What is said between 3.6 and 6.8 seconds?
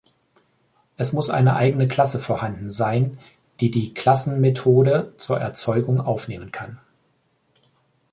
die Klassen-Methode zur Erzeugung aufnehmen kann.